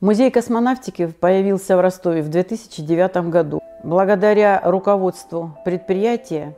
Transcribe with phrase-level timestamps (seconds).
[0.00, 3.60] Музей космонавтики появился в Ростове в 2009 году.
[3.82, 6.56] Благодаря руководству предприятия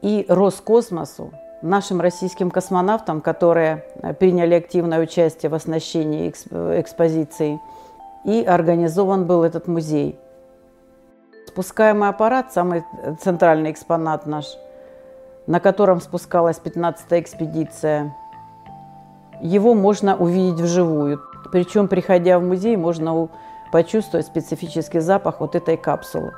[0.00, 1.30] и Роскосмосу,
[1.62, 3.84] нашим российским космонавтам, которые
[4.18, 6.30] приняли активное участие в оснащении
[6.80, 7.60] экспозиции,
[8.24, 10.18] и организован был этот музей.
[11.46, 12.82] Спускаемый аппарат, самый
[13.20, 14.46] центральный экспонат наш,
[15.46, 18.16] на котором спускалась 15-я экспедиция,
[19.40, 21.20] его можно увидеть вживую.
[21.50, 23.28] Причем, приходя в музей, можно
[23.72, 26.32] почувствовать специфический запах вот этой капсулы.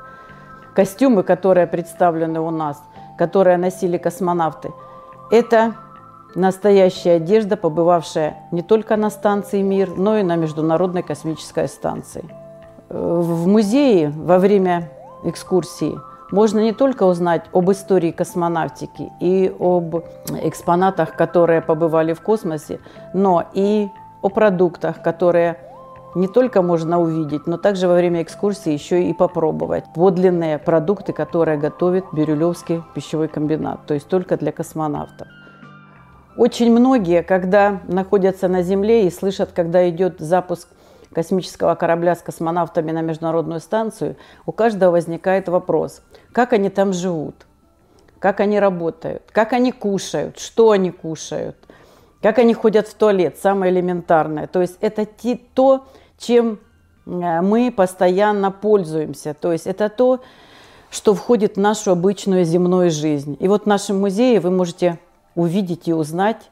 [0.73, 2.81] Костюмы, которые представлены у нас,
[3.17, 4.71] которые носили космонавты,
[5.31, 5.75] это
[6.35, 12.25] настоящая одежда, побывавшая не только на станции «Мир», но и на Международной космической станции.
[12.89, 14.91] В музее во время
[15.23, 15.97] экскурсии
[16.31, 19.95] можно не только узнать об истории космонавтики и об
[20.43, 22.79] экспонатах, которые побывали в космосе,
[23.13, 23.89] но и
[24.25, 25.59] о продуктах, которые
[26.15, 31.59] не только можно увидеть, но также во время экскурсии еще и попробовать подлинные продукты, которые
[31.59, 35.27] готовит Бирюлевский пищевой комбинат, то есть только для космонавтов.
[36.37, 40.69] Очень многие, когда находятся на Земле и слышат, когда идет запуск
[41.13, 44.15] космического корабля с космонавтами на международную станцию,
[44.47, 47.45] у каждого возникает вопрос, как они там живут,
[48.17, 51.57] как они работают, как они кушают, что они кушают,
[52.25, 54.47] как они ходят в туалет, самое элементарное.
[54.47, 55.07] То есть это
[55.53, 55.85] то,
[56.17, 56.57] чем
[57.05, 59.35] э, мы постоянно пользуемся.
[59.35, 60.21] То есть это то,
[60.89, 63.37] что входит в нашу обычную земную жизнь.
[63.39, 64.97] И вот в нашем музее вы можете
[65.35, 66.49] увидеть и узнать,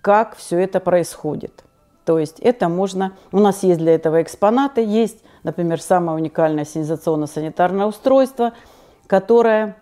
[0.00, 1.62] как все это происходит.
[2.04, 3.12] То есть это можно...
[3.30, 4.82] У нас есть для этого экспонаты.
[4.84, 8.54] Есть, например, самое уникальное синизационно-санитарное устройство,
[9.06, 9.76] которое,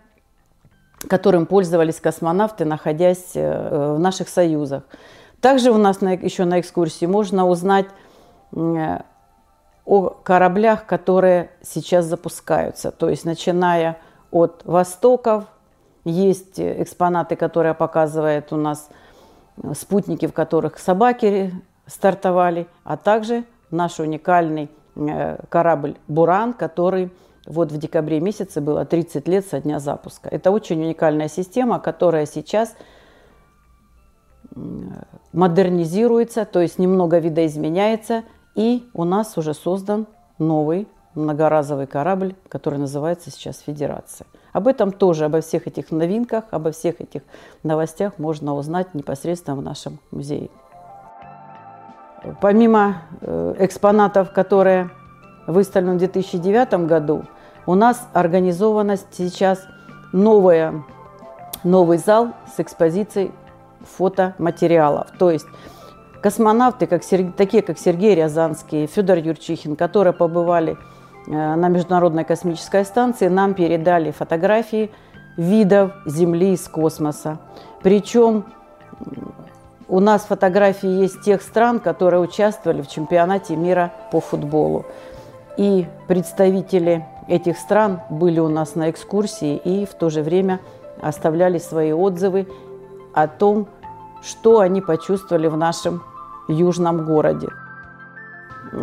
[1.07, 4.83] которым пользовались космонавты, находясь э, в наших союзах.
[5.41, 7.87] Также у нас на, еще на экскурсии можно узнать
[8.53, 12.91] о кораблях, которые сейчас запускаются.
[12.91, 13.97] То есть начиная
[14.29, 15.45] от Востоков,
[16.03, 18.89] есть экспонаты, которые показывают у нас
[19.73, 21.53] спутники, в которых собаки
[21.85, 27.11] стартовали, а также наш уникальный э, корабль «Буран», который
[27.45, 30.29] вот в декабре месяце было 30 лет со дня запуска.
[30.29, 32.75] Это очень уникальная система, которая сейчас
[35.33, 38.23] модернизируется, то есть немного видоизменяется,
[38.55, 44.27] и у нас уже создан новый многоразовый корабль, который называется сейчас «Федерация».
[44.53, 47.21] Об этом тоже, обо всех этих новинках, обо всех этих
[47.63, 50.49] новостях можно узнать непосредственно в нашем музее.
[52.39, 54.89] Помимо э, экспонатов, которые
[55.47, 57.23] выставлены в 2009 году,
[57.65, 59.65] у нас организована сейчас
[60.11, 60.83] новая,
[61.63, 63.31] новый зал с экспозицией
[63.97, 65.07] фотоматериалов.
[65.17, 65.47] То есть
[66.21, 67.03] космонавты, как,
[67.35, 70.77] такие как Сергей Рязанский, Федор Юрчихин, которые побывали
[71.27, 74.91] э, на Международной космической станции, нам передали фотографии
[75.37, 77.39] видов Земли из космоса.
[77.81, 78.45] Причем
[79.87, 84.85] у нас фотографии есть тех стран, которые участвовали в чемпионате мира по футболу.
[85.57, 90.59] И представители этих стран были у нас на экскурсии и в то же время
[91.01, 92.47] оставляли свои отзывы
[93.13, 93.67] о том,
[94.21, 96.03] что они почувствовали в нашем
[96.47, 97.49] южном городе.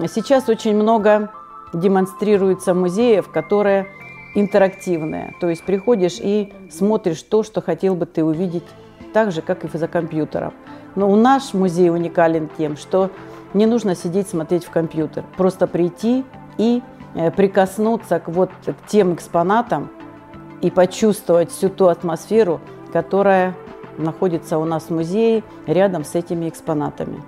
[0.09, 1.31] Сейчас очень много
[1.73, 3.89] демонстрируется музеев, которые
[4.35, 5.35] интерактивные.
[5.41, 8.65] То есть приходишь и смотришь то, что хотел бы ты увидеть
[9.13, 10.53] так же, как и за компьютером.
[10.95, 13.11] Но у наш музей уникален тем, что
[13.55, 15.25] не нужно сидеть смотреть в компьютер.
[15.37, 16.25] Просто прийти
[16.59, 16.83] и
[17.15, 19.91] э, прикоснуться к, вот, к тем экспонатам
[20.61, 22.61] и почувствовать всю ту атмосферу,
[22.93, 23.55] которая
[23.99, 27.23] находится у нас в музее рядом с этими экспонатами.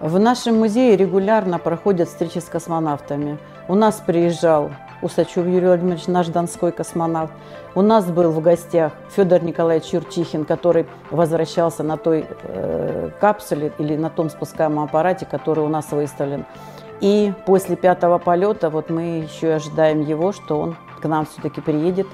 [0.00, 3.38] В нашем музее регулярно проходят встречи с космонавтами.
[3.66, 4.70] У нас приезжал
[5.02, 7.32] Усачев Юрий Владимирович, наш донской космонавт.
[7.74, 13.96] У нас был в гостях Федор Николаевич Юрчихин, который возвращался на той э, капсуле или
[13.96, 16.44] на том спускаемом аппарате, который у нас выставлен.
[17.00, 22.06] И после пятого полета вот мы еще ожидаем его, что он к нам все-таки приедет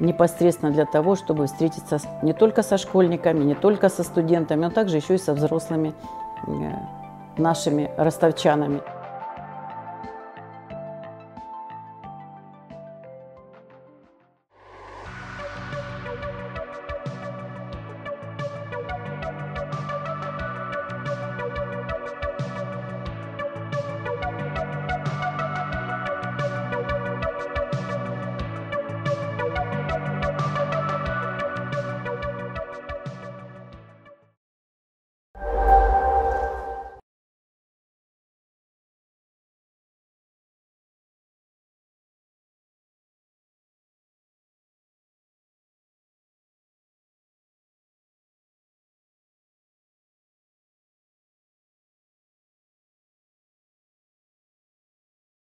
[0.00, 4.96] непосредственно для того, чтобы встретиться не только со школьниками, не только со студентами, но также
[4.96, 5.94] еще и со взрослыми
[6.46, 6.50] э,
[7.36, 8.80] нашими ростовчанами.